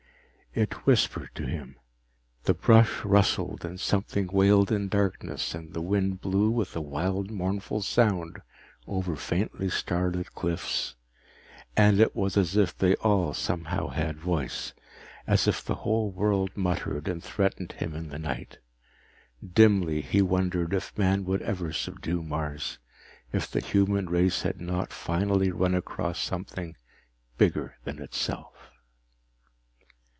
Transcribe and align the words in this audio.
It 0.53 0.85
whispered 0.85 1.29
to 1.35 1.45
him. 1.47 1.77
The 2.43 2.53
brush 2.53 3.05
rustled 3.05 3.63
and 3.63 3.79
something 3.79 4.27
wailed 4.27 4.69
in 4.69 4.89
darkness 4.89 5.55
and 5.55 5.73
the 5.73 5.79
wind 5.81 6.19
blew 6.19 6.49
with 6.51 6.75
a 6.75 6.81
wild 6.81 7.31
mournful 7.31 7.83
sound 7.83 8.41
over 8.85 9.15
faintly 9.15 9.69
starlit 9.69 10.33
cliffs, 10.35 10.95
and 11.77 12.01
it 12.01 12.17
was 12.17 12.35
as 12.35 12.57
if 12.57 12.77
they 12.77 12.95
all 12.95 13.33
somehow 13.33 13.87
had 13.91 14.17
voice, 14.19 14.73
as 15.25 15.47
if 15.47 15.63
the 15.63 15.75
whole 15.85 16.11
world 16.11 16.51
muttered 16.57 17.07
and 17.07 17.23
threatened 17.23 17.71
him 17.71 17.95
in 17.95 18.09
the 18.09 18.19
night. 18.19 18.57
Dimly, 19.41 20.01
he 20.01 20.21
wondered 20.21 20.73
if 20.73 20.97
man 20.97 21.23
would 21.23 21.41
ever 21.43 21.71
subdue 21.71 22.21
Mars, 22.21 22.77
if 23.31 23.49
the 23.49 23.61
human 23.61 24.09
race 24.09 24.41
had 24.41 24.59
not 24.59 24.91
finally 24.91 25.49
run 25.49 25.73
across 25.73 26.19
something 26.19 26.75
bigger 27.37 27.77
than 27.85 28.01
itself. 28.01 28.49